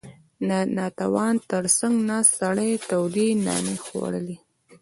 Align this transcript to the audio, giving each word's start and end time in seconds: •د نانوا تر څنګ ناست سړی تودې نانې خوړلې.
•د 0.49 0.49
نانوا 0.75 1.27
تر 1.51 1.63
څنګ 1.77 1.95
ناست 2.09 2.31
سړی 2.41 2.71
تودې 2.89 3.27
نانې 3.45 3.75
خوړلې. 3.85 4.37